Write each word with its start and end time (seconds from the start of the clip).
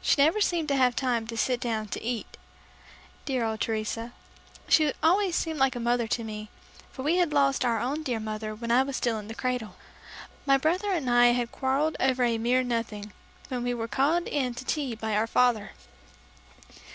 She 0.00 0.14
never 0.22 0.40
seemed 0.40 0.68
to 0.68 0.76
have 0.76 0.96
time 0.96 1.26
to 1.26 1.36
sit 1.36 1.60
down 1.60 1.88
to 1.88 2.02
eat 2.02 2.38
Dear 3.26 3.44
old 3.44 3.60
Teresa! 3.60 4.14
She 4.70 4.90
always 5.02 5.36
seemed 5.36 5.58
like 5.58 5.76
a 5.76 5.80
mother 5.80 6.06
to 6.06 6.24
me, 6.24 6.48
for 6.90 7.02
we 7.02 7.16
had 7.16 7.34
lost 7.34 7.62
our 7.62 7.78
own 7.78 8.02
dear 8.02 8.18
mother 8.18 8.54
when 8.54 8.70
I 8.70 8.82
was 8.82 8.96
still 8.96 9.18
in 9.18 9.28
the 9.28 9.34
cradle. 9.34 9.76
My 10.46 10.56
brother 10.56 10.92
and 10.92 11.10
I 11.10 11.26
had 11.32 11.52
quarrelled 11.52 11.98
over 12.00 12.24
a 12.24 12.38
mere 12.38 12.62
nothing, 12.64 13.12
when 13.48 13.62
we 13.62 13.74
were 13.74 13.86
called 13.86 14.26
in 14.28 14.54
to 14.54 14.64
tea 14.64 14.94
by 14.94 15.14
our 15.14 15.26
father. 15.26 15.72